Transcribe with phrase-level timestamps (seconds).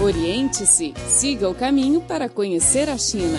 [0.00, 3.36] Oriente-se, siga o caminho para conhecer a China.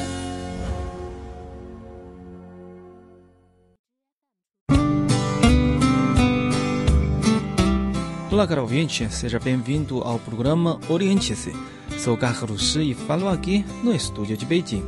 [8.29, 11.53] Olá, caro ouvinte, seja bem-vindo ao programa Oriente-se.
[11.97, 14.83] Sou Carlos Shi e falo aqui no estúdio de Beijing.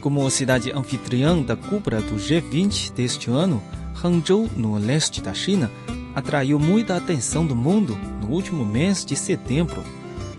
[0.00, 3.62] Como cidade anfitriã da cúpula do G20 deste ano,
[4.02, 5.70] Hangzhou, no leste da China,
[6.14, 9.84] atraiu muita atenção do mundo no último mês de setembro.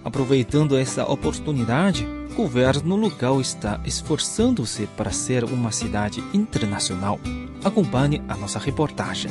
[0.08, 7.20] Aproveitando essa oportunidade, o governo local está esforçando-se para ser uma cidade internacional.
[7.62, 9.30] Acompanhe a nossa reportagem.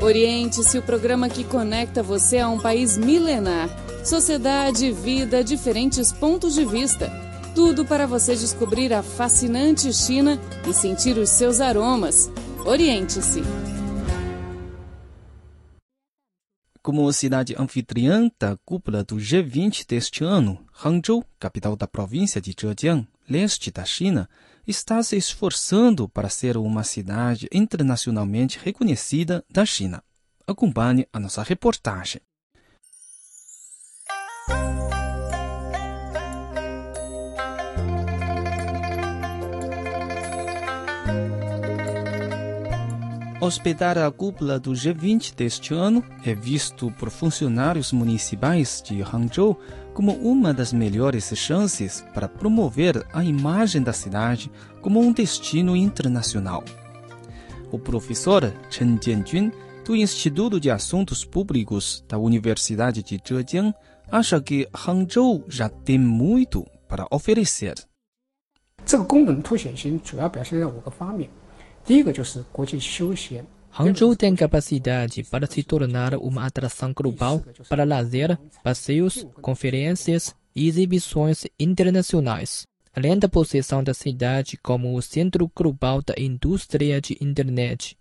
[0.00, 3.68] Oriente-se, o programa que conecta você a um país milenar.
[4.02, 7.31] Sociedade, vida, diferentes pontos de vista.
[7.54, 12.30] Tudo para você descobrir a fascinante China e sentir os seus aromas.
[12.64, 13.42] Oriente-se.
[16.82, 23.06] Como cidade anfitriã da cúpula do G20 deste ano, Hangzhou, capital da província de Zhejiang,
[23.28, 24.28] leste da China,
[24.66, 30.02] está se esforçando para ser uma cidade internacionalmente reconhecida da China.
[30.46, 32.22] Acompanhe a nossa reportagem.
[43.41, 49.59] Hospedar a cúpula do G20 deste ano é visto por funcionários municipais de Hangzhou
[49.93, 56.63] como uma das melhores chances para promover a imagem da cidade como um destino internacional.
[57.71, 59.51] O professor Chen Jianjun,
[59.85, 63.73] do Instituto de Assuntos Públicos da Universidade de Zhejiang,
[64.11, 67.75] acha que Hangzhou já tem muito para oferecer.
[68.85, 71.29] 这个功能凸显性主要表现在五个方面。
[73.76, 81.44] Hangzhou tem capacidade para se tornar uma atração global para lazer, passeios, conferências e exibições
[81.58, 87.96] internacionais, além da posição da cidade como o centro global da indústria de internet.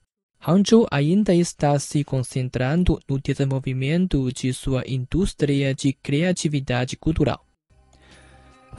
[0.46, 7.46] Hangzhou ainda está se concentrando no desenvolvimento de sua indústria de criatividade cultural.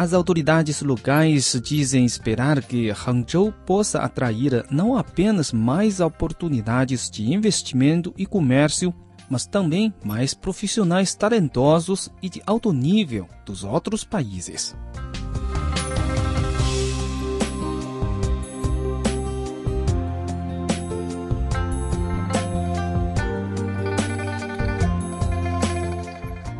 [0.02, 8.12] As autoridades locais dizem esperar que Hangzhou possa atrair não apenas mais oportunidades de investimento
[8.18, 8.92] e comércio,
[9.30, 14.74] mas também mais profissionais talentosos e de alto nível dos outros países.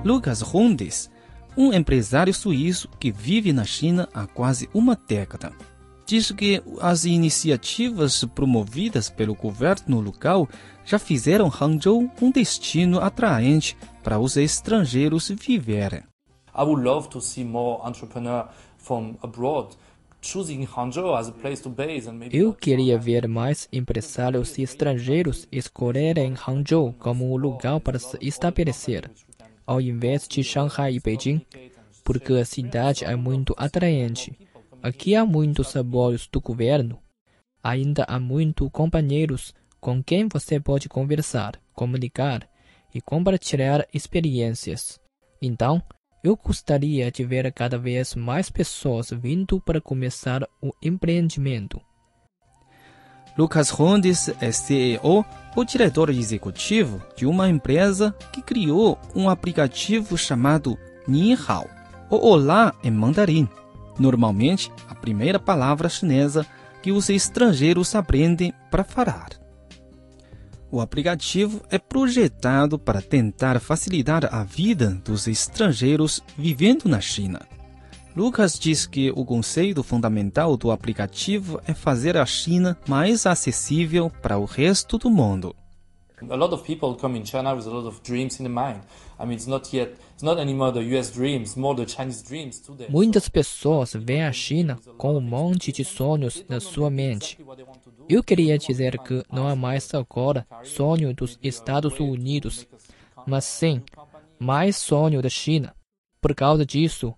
[0.04, 1.10] Lucas Rondes
[1.56, 5.52] um empresário suíço que vive na China há quase uma década.
[6.06, 10.48] Diz que as iniciativas promovidas pelo governo local
[10.84, 16.02] já fizeram Hangzhou um destino atraente para os estrangeiros viverem.
[16.54, 18.46] I would love to see more entrepreneurs
[18.76, 19.74] from abroad
[20.20, 25.48] choosing Hangzhou as a place to base and maybe Eu queria ver mais empresários estrangeiros
[25.50, 29.10] escolherem Hangzhou como um lugar para se estabelecer
[29.66, 31.44] ao invés de Shanghai e Beijing,
[32.04, 34.38] porque a cidade é muito atraente.
[34.82, 37.00] Aqui há muitos apoios do governo.
[37.62, 42.48] Ainda há muitos companheiros com quem você pode conversar, comunicar
[42.94, 45.00] e compartilhar experiências.
[45.40, 45.82] Então,
[46.22, 51.80] eu gostaria de ver cada vez mais pessoas vindo para começar o empreendimento.
[53.36, 55.24] Lucas Rondes é CEO
[55.56, 61.68] ou diretor executivo de uma empresa que criou um aplicativo chamado Ni Hao,
[62.10, 63.48] ou Olá em mandarim.
[63.98, 66.46] Normalmente, a primeira palavra chinesa
[66.82, 69.28] que os estrangeiros aprendem para falar.
[70.70, 77.40] O aplicativo é projetado para tentar facilitar a vida dos estrangeiros vivendo na China.
[78.14, 84.38] Lucas diz que o conceito fundamental do aplicativo é fazer a China mais acessível para
[84.38, 85.56] o resto do mundo.
[86.30, 88.80] A lot of people come in China with a lot of dreams in the mind.
[89.18, 92.60] I mean, it's not yet, it's not anymore the US dreams, more the Chinese dreams
[92.60, 92.86] today.
[92.88, 97.38] Muitas pessoas vêm à China com um monte de sonhos na sua mente.
[98.08, 102.66] Eu queria dizer que não é mais agora sonho dos Estados Unidos,
[103.26, 103.82] mas sim
[104.38, 105.74] mais sonho da China.
[106.20, 107.14] Por causa disso,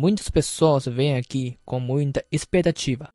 [0.00, 3.10] muitas pessoas vêm aqui com muita expectativa.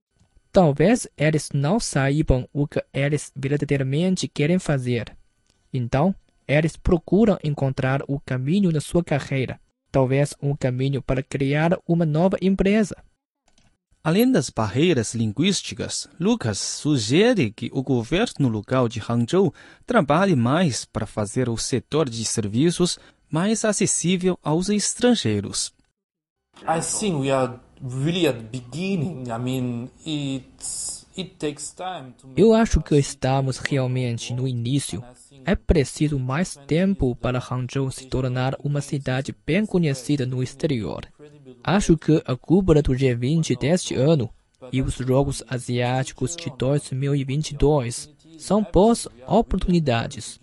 [0.52, 5.18] Talvez eles não saibam o que eles verdadeiramente querem fazer.
[5.74, 6.14] Então,
[6.48, 9.60] eles procuram encontrar o caminho da sua carreira,
[9.92, 12.96] talvez um caminho para criar uma nova empresa.
[14.04, 19.52] Além das barreiras linguísticas, Lucas sugere que o governo local de Hangzhou
[19.88, 25.75] trabalhe mais para fazer o setor de serviços mais acessível aos estrangeiros.
[26.63, 29.31] I think we are really at the beginning.
[29.31, 35.04] I mean, it's, it takes time to Eu acho que estamos realmente no início.
[35.46, 41.06] É preciso mais tempo para Hangzhou se tornar uma cidade bem conhecida no exterior.
[41.63, 44.30] Acho que a cúpula do G20 deste ano
[44.72, 48.10] e os Jogos Asiáticos de 2022
[48.40, 50.40] são boas oportunidades.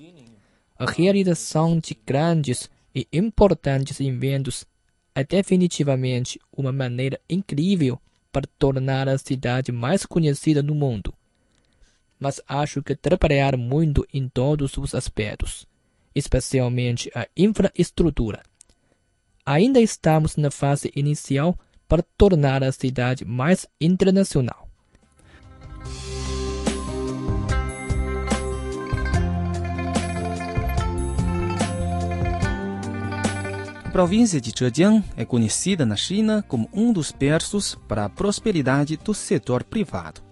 [0.78, 4.66] A realização de grandes e importantes eventos
[5.14, 8.00] é definitivamente uma maneira incrível
[8.30, 11.12] para tornar a cidade mais conhecida no mundo.
[12.18, 15.66] Mas acho que trabalhar muito em todos os aspectos,
[16.14, 18.42] especialmente a infraestrutura.
[19.44, 21.58] Ainda estamos na fase inicial
[21.88, 24.71] para tornar a cidade mais internacional.
[33.92, 39.12] Província de Zhejiang é conhecida na China como um dos berços para a prosperidade do
[39.12, 40.22] setor privado.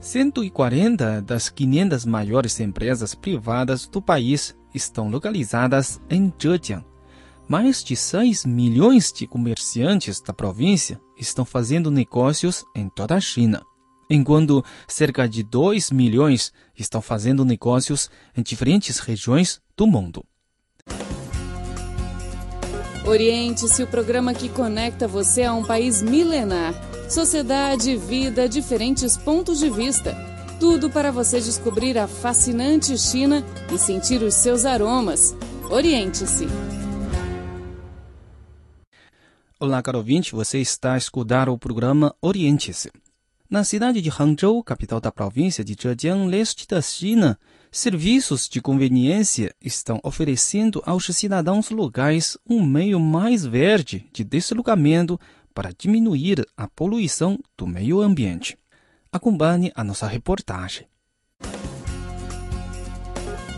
[0.00, 6.84] 140 das 500 maiores empresas privadas do país estão localizadas em Zhejiang.
[7.48, 13.62] Mais de 6 milhões de comerciantes da província estão fazendo negócios em toda a China,
[14.10, 20.22] enquanto cerca de 2 milhões estão fazendo negócios em diferentes regiões do mundo.
[23.10, 26.72] Oriente-se o programa que conecta você a um país milenar.
[27.10, 30.14] Sociedade, vida, diferentes pontos de vista.
[30.60, 35.34] Tudo para você descobrir a fascinante China e sentir os seus aromas.
[35.68, 36.46] Oriente-se.
[39.58, 42.92] Olá, caro ouvinte, você está a escutar o programa Oriente-se.
[43.50, 47.36] Na cidade de Hangzhou, capital da província de Zhejiang, leste da China,
[47.70, 55.18] serviços de conveniência estão oferecendo aos cidadãos locais um meio mais verde de deslocamento
[55.54, 58.58] para diminuir a poluição do meio ambiente.
[59.12, 60.86] Acompanhe a nossa reportagem.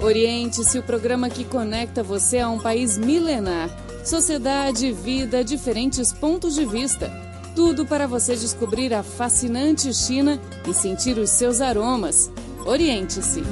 [0.00, 3.70] Oriente-se o programa que conecta você a um país milenar.
[4.04, 7.08] Sociedade, vida, diferentes pontos de vista.
[7.54, 12.32] Tudo para você descobrir a fascinante China e sentir os seus aromas.
[12.66, 13.42] Oriente-se.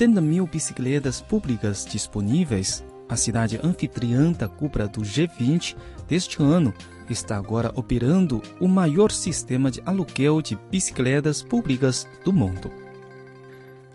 [0.00, 5.76] Com 80 mil bicicletas públicas disponíveis, a cidade anfitriã da cúpula do G20
[6.08, 6.72] deste ano
[7.10, 12.70] está agora operando o maior sistema de aluguel de bicicletas públicas do mundo.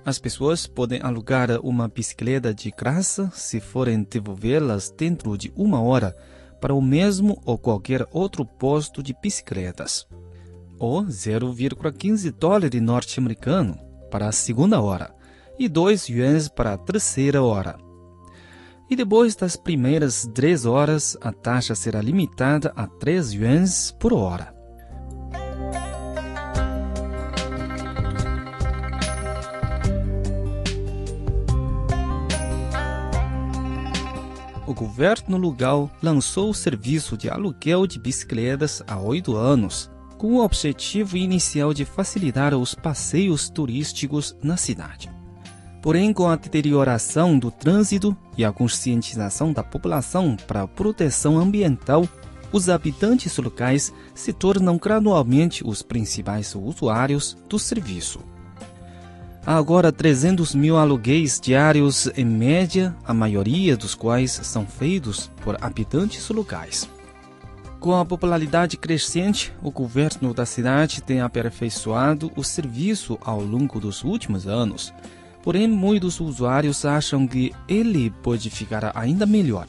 [0.05, 6.15] As pessoas podem alugar uma bicicleta de graça se forem devolvê-las dentro de uma hora
[6.61, 10.05] para o mesmo ou qualquer outro posto de bicicletas,
[10.77, 13.75] ou 0,15 dólares norte-americano
[14.11, 15.15] para a segunda hora
[15.57, 17.77] e 2 yuans para a terceira hora.
[18.89, 24.53] E depois das primeiras três horas, a taxa será limitada a 3 yuans por hora.
[34.67, 40.43] O governo local lançou o serviço de aluguel de bicicletas há oito anos, com o
[40.43, 45.11] objetivo inicial de facilitar os passeios turísticos na cidade.
[45.85, 52.09] Porém, com a deterioração do trânsito e a conscientização da população para a proteção ambiental,
[52.51, 58.19] os habitantes locais se tornam gradualmente os principais usuários do serviço.
[59.45, 65.55] Há agora 300 mil aluguéis diários em média, a maioria dos quais são feitos por
[65.63, 66.89] habitantes locais.
[67.79, 74.03] Com a popularidade crescente, o governo da cidade tem aperfeiçoado o serviço ao longo dos
[74.03, 74.91] últimos anos.
[75.44, 79.66] Porém, muitos usuários acham que ele pode ficar ainda melhor.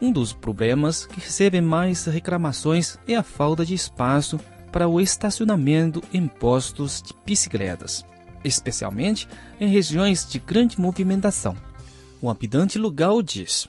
[0.00, 4.40] Um dos problemas que recebem mais reclamações é a falta de espaço
[4.72, 8.04] para o estacionamento em postos de bicicletas,
[8.44, 9.28] especialmente
[9.60, 11.56] em regiões de grande movimentação.
[12.22, 13.68] O habitante local diz.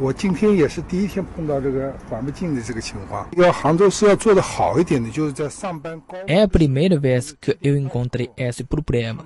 [0.00, 3.28] 我今天也是第一天碰到这个环不近的这个情况。
[3.36, 6.16] 要杭州市要做的好一点的，就是在上班高。
[6.26, 9.24] É a primeira vez que eu encontrei esse problema.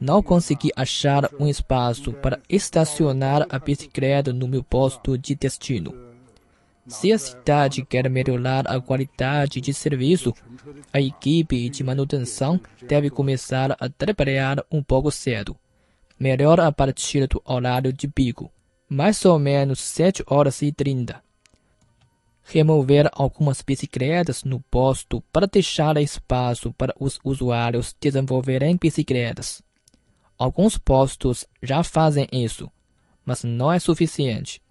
[0.00, 5.94] Não consegui achar um espaço para estacionar a bicicleta no meu posto de destino.
[6.86, 10.32] Se a cidade quer melhorar a qualidade de serviço,
[10.92, 15.54] a equipe de manutenção deve começar a trabalhar um pouco cedo.
[16.18, 18.50] Melhor a partir do horário de pico,
[18.88, 21.27] mais ou menos 7 horas e 30.
[22.50, 29.62] Remover algumas bicicletas no posto para deixar espaço para os usuários desenvolverem bicicletas.
[30.38, 32.70] Alguns postos já fazem isso,
[33.22, 34.62] mas não é suficiente.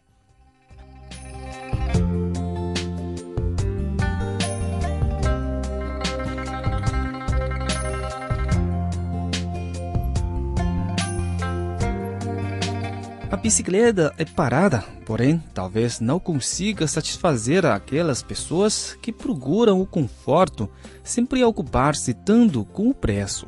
[13.38, 20.68] A bicicleta é parada, porém talvez não consiga satisfazer aquelas pessoas que procuram o conforto
[21.04, 23.46] sem preocupar-se tanto com o preço.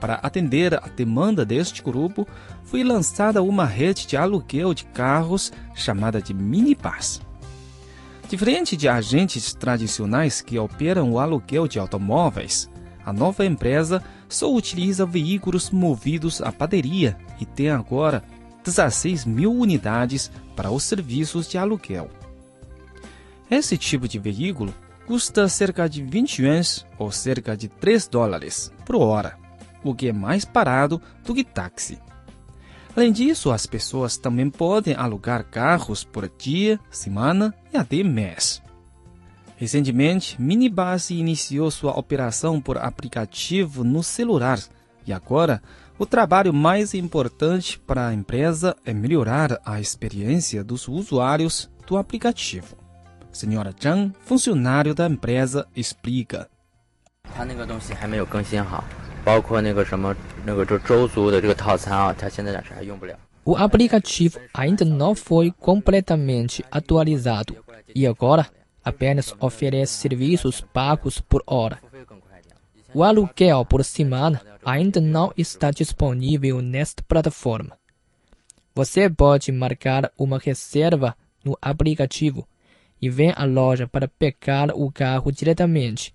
[0.00, 2.24] Para atender a demanda deste grupo,
[2.62, 7.20] foi lançada uma rede de aluguel de carros chamada de minibus.
[8.28, 12.70] Diferente de agentes tradicionais que operam o aluguel de automóveis,
[13.04, 18.22] a nova empresa só utiliza veículos movidos a bateria e tem agora
[18.66, 22.10] 16 mil unidades para os serviços de aluguel.
[23.48, 24.74] Esse tipo de veículo
[25.06, 29.38] custa cerca de 20 yuans ou cerca de 3 dólares por hora,
[29.84, 31.96] o que é mais barato do que táxi.
[32.96, 38.60] Além disso, as pessoas também podem alugar carros por dia, semana e até mês.
[39.56, 44.58] Recentemente, Minibus iniciou sua operação por aplicativo no celular
[45.06, 45.62] e agora
[45.98, 52.76] o trabalho mais importante para a empresa é melhorar a experiência dos usuários do aplicativo.
[53.32, 56.48] Senhora Zhang, funcionário da empresa, explica.
[63.44, 67.56] O aplicativo ainda não foi completamente atualizado
[67.94, 68.46] e agora
[68.84, 71.78] apenas oferece serviços pagos por hora.
[72.98, 77.76] O aluguel por semana ainda não está disponível nesta plataforma.
[78.74, 82.48] Você pode marcar uma reserva no aplicativo
[82.98, 86.14] e vem à loja para pegar o carro diretamente.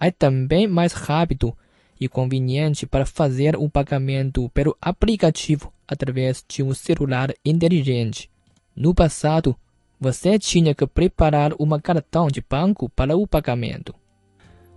[0.00, 1.56] É também mais rápido
[2.00, 8.28] e conveniente para fazer o pagamento pelo aplicativo através de um celular inteligente.
[8.74, 9.56] No passado,
[10.00, 13.94] você tinha que preparar um cartão de banco para o pagamento.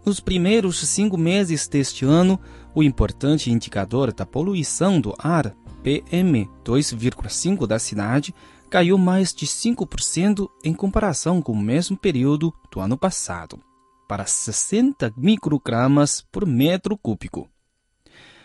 [0.06, 2.38] Nos primeiros cinco meses deste ano,
[2.76, 8.36] o importante indicador da poluição do ar, PM2,5 da cidade,
[8.70, 13.62] caiu mais de 5% em comparação com o mesmo período do ano passado,
[14.06, 17.50] para 60 microgramas por metro cúbico.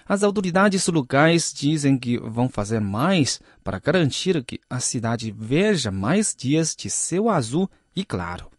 [0.07, 6.37] As autoridades locais dizem que vão fazer mais para garantir que a cidade veja mais
[6.39, 8.58] dias de céu azul e claro.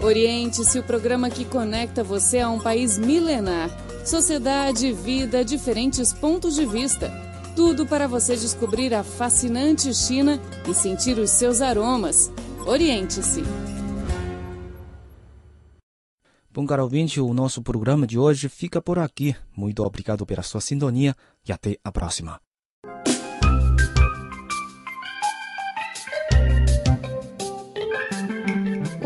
[0.00, 3.68] Oriente-se o programa que conecta você a um país milenar.
[4.06, 7.10] Sociedade, vida, diferentes pontos de vista.
[7.56, 12.30] Tudo para você descobrir a fascinante China e sentir os seus aromas.
[12.64, 13.42] Oriente-se.
[16.54, 19.34] Bom, caro ouvinte, o nosso programa de hoje fica por aqui.
[19.56, 21.14] Muito obrigado pela sua sintonia
[21.46, 22.40] e até a próxima.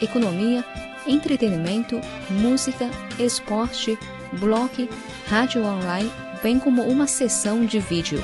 [0.00, 0.64] economia,
[1.06, 2.00] entretenimento,
[2.30, 3.98] música, esporte,
[4.32, 4.88] blog,
[5.26, 6.10] rádio online,
[6.42, 8.22] bem como uma sessão de vídeo.